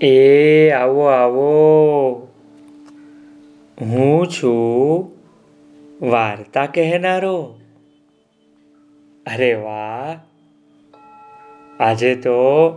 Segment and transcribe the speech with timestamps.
[0.00, 2.12] એ આવો આવો.
[3.80, 5.10] હું છું
[6.10, 7.60] વાર્તા કહેનારો.
[9.26, 10.18] અરે વાહ.
[11.82, 12.68] આજે તો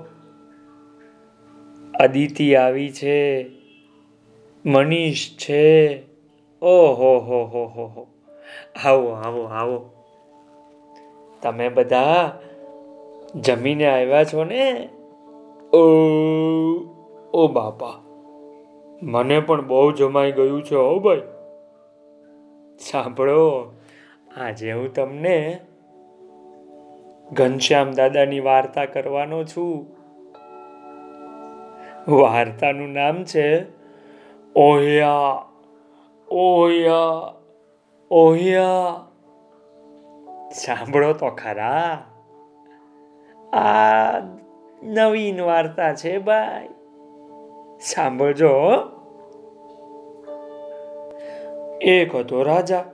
[1.99, 3.49] અદિતિ આવી છે.
[4.65, 5.97] મનીષ છે.
[6.61, 8.07] ઓહો, હો હો હો હો.
[8.85, 9.89] આવો આવો આવો.
[11.41, 12.39] તમે બધા
[13.35, 14.89] જમીને આવ્યા છો ને?
[15.73, 15.83] ઓ.
[17.33, 17.87] ઓ બાપા,
[19.01, 21.21] મને પણ બહુ જમાઈ ગયું છે હો ભાઈ.
[22.79, 23.73] સાંભળો,
[24.37, 25.59] આજે હું તમને
[27.31, 29.87] ઘનશ્યામ દાદાની વાર્તા કરવાનો છું.
[32.11, 33.65] વાર્તાનું નામ છે,
[34.55, 35.45] ઓહિયા
[36.31, 37.33] ઓહિયા
[38.11, 39.07] ઓહિયા.
[40.51, 42.03] સાંભળો તો ખરા.
[43.53, 44.19] આ
[44.83, 46.72] નવીન વાર્તા છે ભાઈ.
[47.83, 48.51] સાંભળજો
[51.81, 52.85] એક હતો રાજા.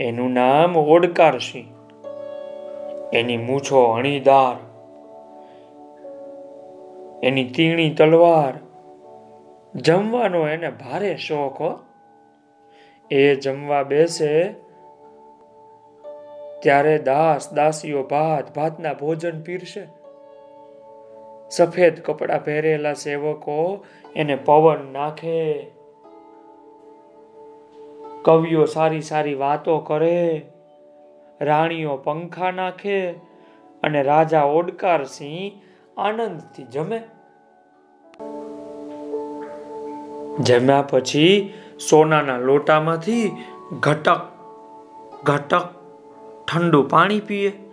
[0.00, 1.66] એનું નામ ઓડકારસિંહ.
[3.12, 4.56] એની મૂછો અણીદાર.
[7.22, 8.54] એની તીણી તલવાર.
[9.78, 11.62] જમવાનો એને ભારે શોખ
[13.10, 14.54] એ જમવા બેસે.
[16.62, 19.99] ત્યારે દાસ દાસીઓ ભાત, ભાતના ભોજન પીરશે.
[21.50, 23.84] સફેદ કપડાં પહેરેલા સેવકો
[24.16, 25.70] એને પવન નાખે.
[28.22, 30.46] કવિઓ સારી સારી વાતો કરે.
[31.40, 33.10] રાણીઓ પંખા નાખે
[33.82, 35.60] અને રાજા ઓડકાર સિંહ
[36.00, 37.02] આનંદથી જમે.
[40.40, 41.52] જમ્યા પછી
[41.90, 43.32] સોનાના લોટામાંથી
[43.80, 44.20] ઘટક
[45.24, 45.68] ઘટક
[46.52, 47.69] ઠંડુ પાણી પીએ.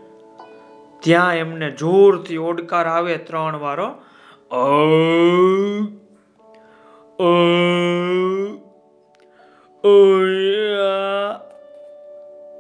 [0.99, 3.87] ત્યાં એમને જોરથી ઓડકાર આવે ત્રણ વારો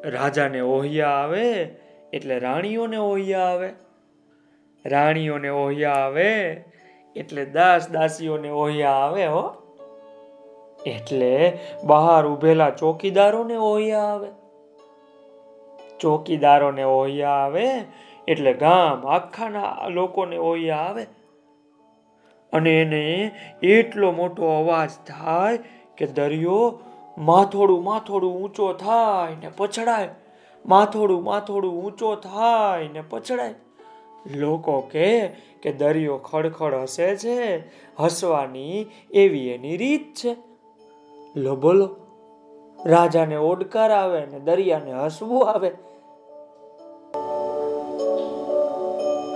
[0.05, 1.69] રાજાને ઓહિયા આવે,
[2.13, 3.73] એટલે રાણીઓને ઓહિયા આવે.
[4.85, 6.51] રાણીઓને ઓહિયા આવે,
[7.15, 9.53] એટલે દાસ દાસીઓને ઓહિયા આવે, હો.
[10.85, 14.27] એટલે બહાર ઉભેલા ચોકીદારોને ઓહિયા આવે.
[15.99, 17.67] ચોકીદારોને ઓહિયા આવે
[18.27, 21.03] એટલે ગામ આખાના લોકોને ઓયા આવે.
[22.53, 23.31] અને એને
[23.63, 25.59] એટલો મોટો અવાજ થાય
[25.97, 26.79] કે દરિયો
[27.17, 30.09] માથોડું માથોડું ઊંચો થાય ને પછડાય.
[30.65, 33.55] માથોડું માથોડું ઊંચો થાય ને પછડાય.
[34.35, 35.27] લોકો કે
[35.61, 37.57] કે દરિયો ખડખડ હસે છે,
[37.99, 40.35] હસવાની એવી એની રીત છે.
[41.35, 41.95] લો બોલો,
[42.85, 45.71] રાજાને ઓડકાર આવે ને દરિયાને હસવું આવે.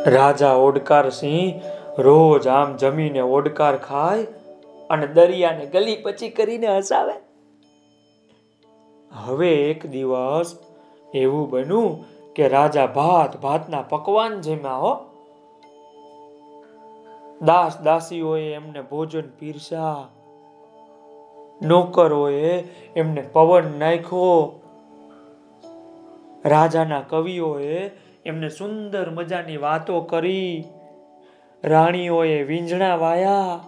[0.07, 1.61] રાજા ઓડકાર સિંહ
[1.97, 4.23] રોજ આમ જમીને ઓડકાર ખાય
[4.89, 7.13] અને દરિયાને ગલી પચી કરીને હસાવે.
[9.11, 10.57] હવે એક દિવસ
[11.13, 14.97] એવું બન્યું કે રાજા ભાત ભાતના પકવાન જેમાં હો.
[17.41, 20.07] દાસ દાસીઓએ એમને ભોજન પીરસા
[21.61, 22.63] નોકરોએ
[22.95, 24.59] એમને પવન નાખ્યો.
[26.45, 27.89] રાજાના કવિઓએ
[28.25, 30.63] એમને સુંદર મજાની વાતો કરી.
[31.63, 33.59] રાણીઓએ વીંઝણા વાયા,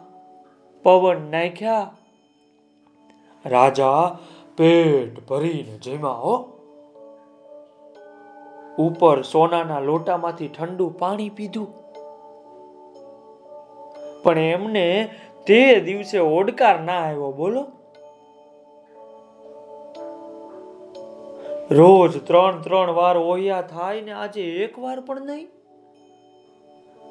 [0.83, 1.93] પવન નાખ્યા.
[3.45, 4.17] રાજા
[4.57, 6.49] પેટ ભરીને જેમાં, હો.
[8.77, 11.73] ઉપર સોનાના લોટામાંથી ઠંડુ પાણી પીધું.
[14.23, 15.09] પણ એમને
[15.47, 17.67] તે દિવસે ઓડકાર ના આવ્યો, બોલો.
[21.73, 25.47] રોજ ત્રણ ત્રણ વાર ઓયા થાય ને આજે એક વાર પણ નહીં?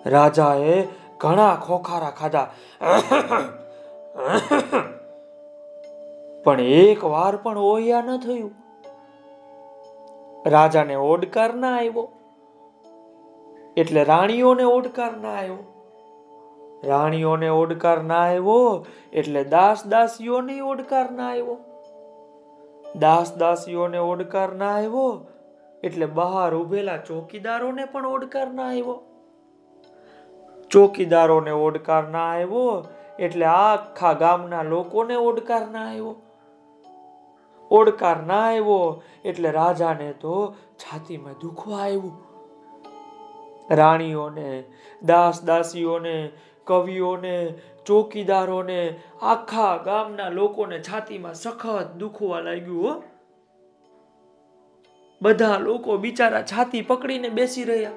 [0.06, 2.48] રાજાએ ઘણા ખોખારા ખાધા.
[6.44, 8.52] પણ એક વાર પણ ઓયા ન થયું.
[10.46, 12.06] રાજાને ઓડકાર ના આવ્યો.
[13.76, 15.58] એટલે રાણીઓને ઓડકાર ના આવ્યો.
[16.84, 21.60] રાણીઓને ઓડકાર ના આવ્યો એટલે દાસ દાસીઓને ઓડકાર ના આવ્યો.
[22.98, 25.26] દાસ દાસીઓને ઓડકાર ના આવ્યો,
[25.82, 29.02] એટલે બહાર ઉભેલા ચોકીદારોને પણ ઓડકાર ના આવ્યો.
[30.70, 32.84] ચોકીદારોને ઓડકાર ના આવ્યો,
[33.18, 36.16] એટલે આખા ગામના લોકોને ઓડકાર ના આવ્યો.
[37.70, 42.32] ઓડકાર ના આવ્યો, એટલે રાજાને તો છાતીમાં દુખવા આવ્યું.
[43.70, 44.64] રાણીઓને
[45.02, 46.30] દાસ દાસીઓને
[46.64, 47.54] કવિઓને
[47.86, 53.02] ચોકીદારોને આખા ગામના લોકોને છાતીમાં સખત દુખવા લાગ્યું, હો.
[55.22, 57.90] બધા લોકો બિચારા છાતી પકડીને બેસી રહ્યા.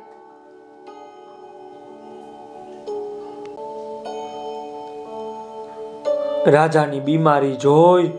[6.48, 8.12] રાજાની બીમારી જોઈ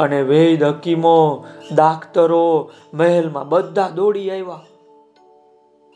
[0.00, 1.44] અને વૈદ હકીમો
[1.74, 4.60] દાક્તરો મહેલમાં બધા દોડી આવ્યા.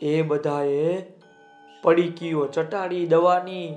[0.01, 1.03] એ બધાએ
[1.83, 3.75] પડીકીઓ ચટાડી દવાની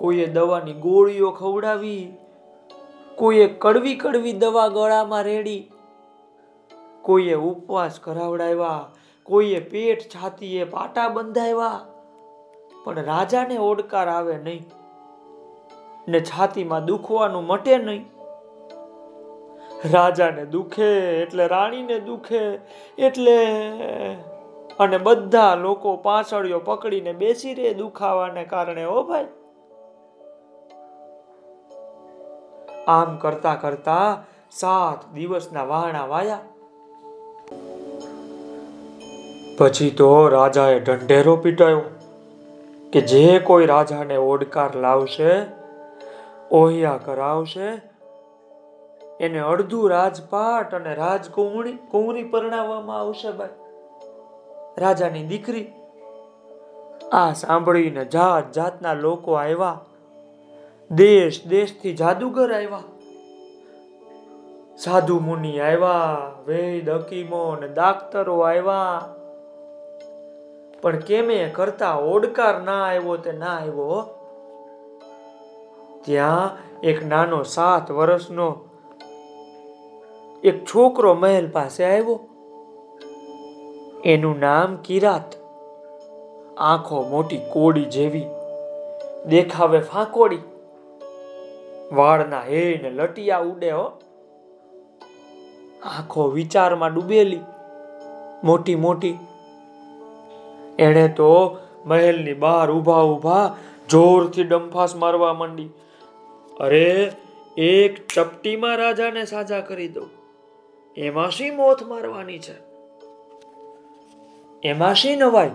[0.00, 2.04] કોઈએ દવાની ગોળીઓ ખવડાવી,
[3.18, 5.62] કોઈએ કડવી કડવી દવા ગળામાં રેડી,
[7.04, 8.84] કોઈએ ઉપવાસ કરાવડાવ્યા,
[9.26, 11.80] કોઈએ પેટ છાતીએ પાટા બંધાવ્યા,
[12.84, 14.64] પણ રાજાને ઓડકાર આવે નહીં
[16.08, 18.06] ને છાતીમાં દુખવાનું મટે નહીં.
[19.92, 20.88] રાજાને દુખે
[21.18, 22.40] એટલે રાણીને દુખે
[22.98, 23.36] એટલે
[24.78, 29.30] અને બધા લોકો પાછળીઓ પકડીને બેસી રહે દુખાવાને કારણે, ઓ ભાઈ
[32.88, 36.38] આમ કરતા કરતા સાત દિવસના વાણા વાયા.
[39.58, 41.80] પછી તો રાજાએ ઢંઢેરો પીટાયો
[42.92, 45.46] કે જે કોઈ રાજાને ઓડકાર લાવશે,
[46.50, 47.82] ઓહિયા કરાવશે,
[49.20, 53.48] એને અડધું રાજપાટ અને રાજકુંવરી, કુંવરી પરણાવવામાં આવશે ભાઈ.
[54.78, 55.72] રાજાની દીકરી
[57.12, 59.80] આ સાંભળીને જાત જાતના લોકો આવ્યા.
[60.90, 62.82] દેશ, દેશથી જાદુગર આવ્યા.
[64.78, 69.08] સાધુ મુનિ આવ્યા, વેદ, હકીમો ને દાક્તરો આવ્યા.
[70.82, 74.08] પણ કેમે કરતા ઓડકાર ના આવ્યો તે ના આવ્યો?
[76.04, 76.50] ત્યાં
[76.80, 78.58] એક નાનો સાત વર્ષનો
[80.44, 82.20] એક છોકરો મહેલ પાસે આવ્યો.
[84.04, 85.34] એનું નામ કિરાત.
[86.58, 88.26] આંખો મોટી કોડી જેવી.
[89.26, 90.38] દેખાવે ફાંકોડી.
[91.92, 93.90] વાળના હે ને લટિયા ઉડે હો.
[95.82, 97.40] આખો વિચારમાં ડૂબેલી,
[98.44, 99.18] મોટી મોટી.
[100.78, 103.56] એણે તો મહેલની બહાર ઊભા ઊભા
[103.88, 105.68] જોરથી ડંફાસ મારવા માંડી.
[106.60, 107.12] અરે,
[107.56, 110.08] એક ચપટીમાં રાજાને સાજા કરી દઉં.
[110.96, 112.70] એમાં શી મોથ મારવાની છે?
[114.62, 115.50] એમાં શી નવાઈ?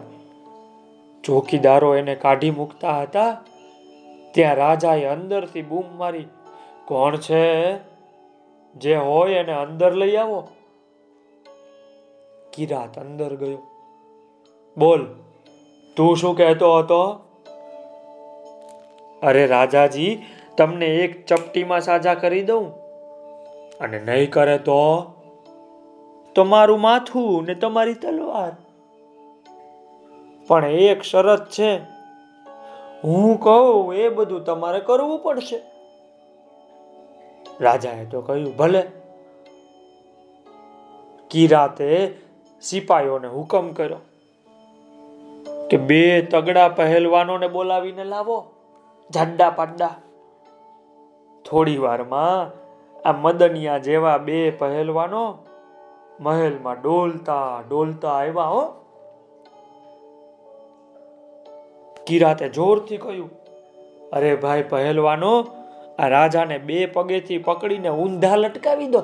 [1.23, 3.43] ચોકીદારો એને કાઢી મૂકતા હતા.
[4.35, 6.27] ત્યાં રાજાએ અંદરથી બૂમ મારી,
[6.85, 7.75] કોણ છે?
[8.73, 10.47] જે હોય એને અંદર લઈ આવો.
[12.53, 13.57] કિરાત અંદર ગયો.
[14.77, 15.15] બોલ,
[15.95, 17.01] તું શું કહેતો હતો?
[19.23, 20.21] અરે રાજાજી,
[20.57, 22.71] તમને એક ચપટીમાં સાજા કરી દઉં.
[23.79, 25.13] અને નહીં કરે તો?
[26.35, 28.55] તમારું માથું ને તમારી તલવાર.
[30.47, 31.94] પણ એક શરત છે.
[33.05, 35.61] હું કહું, એ બધું તમારે કરવું પડશે.
[37.61, 38.83] રાજાએ તો કહ્યું, ભલે.
[41.31, 42.13] કિરાતે
[42.61, 44.01] સિપાહીઓને હુકમ કર્યો
[45.71, 48.37] કે બે તગડા પહેલવાનોને બોલાવીને લાવો
[49.09, 49.93] જાડા પાડા
[51.45, 52.53] થોડી વારમાં
[53.09, 55.23] આ મદનિયા જેવા બે પહેલવાનો
[56.19, 58.84] મહેલમાં ડોલતા ડોલતા આવ્યા, હો.
[62.07, 63.29] કિરાતે જોરથી કહ્યું,
[64.13, 65.47] અરે ભાઈ પહેલવાનો,
[65.99, 69.03] આ રાજાને બે પગેથી પકડીને ઊંધા લટકાવી દો.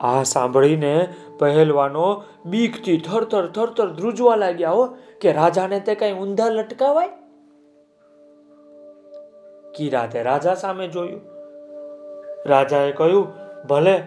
[0.00, 1.08] આ સાંભળીને
[1.38, 4.86] પહેલવાનો બીકથી થરથર થરથર ધ્રુજવા લાગ્યા હો,
[5.20, 7.08] કે રાજાને તે કઈ ઊંધા લટકાવાય?
[9.74, 11.20] કિરાતે રાજા સામે જોયું.
[12.46, 13.28] રાજાએ કહ્યું,
[13.66, 14.02] ભલે,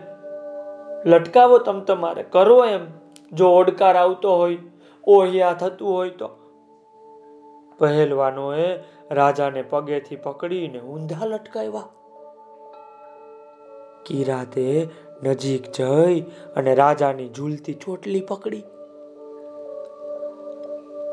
[1.05, 2.86] લટકાવો તમ તમારે, કરો એમ,
[3.34, 4.58] જો ઓડકાર આવતો હોય
[5.07, 6.29] ઓહિયા થતું હોય તો.
[7.79, 8.79] પહેલવાનોએ
[9.12, 11.83] રાજાને પગેથી પકડીને ઊંધા લટકાવ્યા.
[14.05, 14.88] કિરાતે
[15.24, 16.21] નજીક જઈ
[16.55, 18.63] અને રાજાની ઝૂલતી ચોટલી પકડી.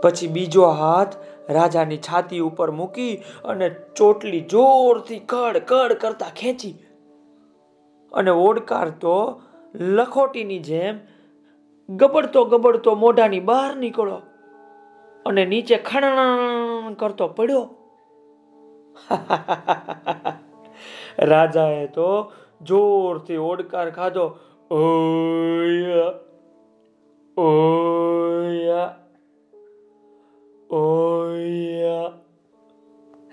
[0.02, 1.14] પછી બીજો હાથ
[1.50, 6.74] રાજાની છાતી ઉપર મૂકી અને ચોટલી જોરથી કડ કડ કરતા ખેંચી.
[8.12, 9.42] અને ઓડકાર તો
[9.74, 10.98] લખોટીની જેમ
[11.88, 14.22] ગબડતો ગબડતો મોઢાની બહાર નીકળો
[15.26, 17.68] અને નીચે ખણ કરતો પડ્યો.
[21.30, 24.36] રાજાએ તો જોરથી ઓડકાર ખાધો.
[24.70, 26.14] ઓય
[27.36, 28.92] ઓય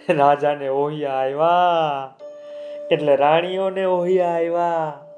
[0.10, 2.16] રાજાને ઓહિયા આવ્યા
[2.92, 5.09] એટલે રાણીઓને ઓહિયા આવ્યા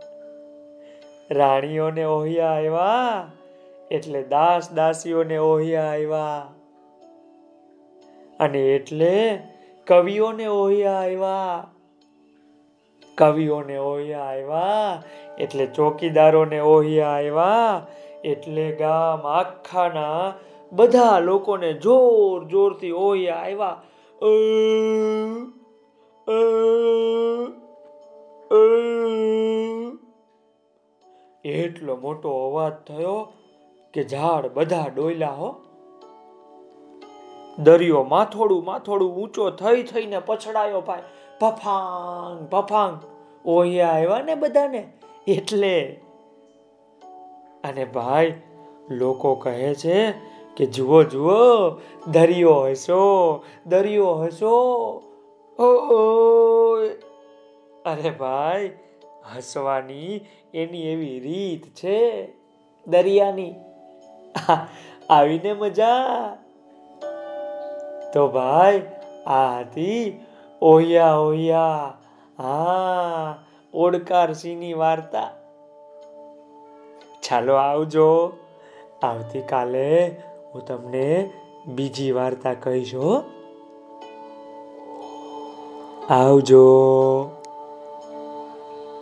[1.32, 3.30] રાણીઓને ઓહિયા આવ્યા
[3.92, 6.42] એટલે દાસ દાસીઓને ઓહિયા આવ્યા
[8.40, 9.14] અને એટલે
[9.88, 11.58] કવિઓને ઓહિયા આવ્યા
[13.18, 15.04] કવિઓને ઓહિયા આવ્યા
[15.38, 17.74] એટલે ચોકીદારોને ઓહિયા આવ્યા
[18.24, 20.34] એટલે ગામ આખાના
[20.72, 23.78] બધા લોકોને જોર જોરથી ઓહિયા આવ્યા
[24.22, 24.32] અ.
[31.52, 33.34] એટલો મોટો અવાજ થયો
[33.94, 35.56] કે ઝાડ બધા ડોયલા હો.
[37.60, 41.04] દરિયો માથોડું માથોડું ઊંચો થઈ થઈને પછડાયો ભાઈ.
[41.40, 43.00] પફાંગ પફાંગ
[43.46, 44.94] ઓહિયા આવ્યા ને બધાને?
[45.28, 46.02] એટલે.
[47.64, 48.42] અને ભાઈ,
[48.90, 50.12] લોકો કહે છે
[50.58, 51.70] કે જુઓ જુઓ,
[52.08, 54.54] દરિયો હસો દરિયો હસો
[55.60, 55.64] ઓ
[57.86, 58.78] અરે ભાઈ
[59.36, 62.28] હસવાની એની એવી રીત છે
[62.88, 63.56] દરિયાની.
[65.10, 66.38] આવીને મજા.
[68.14, 68.82] તો ભાઈ
[69.28, 70.26] આ હતી
[70.62, 71.98] ઓહિયા ઓહિયા.
[72.38, 75.30] હા, ઓડકાર સિંહની વાર્તા.
[77.22, 78.34] ચાલો આવજો.
[79.04, 80.08] આવતીકાલે
[80.54, 81.30] હું તમને
[81.68, 82.96] બીજી વાર્તા કહીશ
[86.10, 86.62] આવજો.